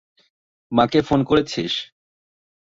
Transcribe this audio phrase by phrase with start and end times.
[0.71, 1.73] মাকে ফোন করেছিস?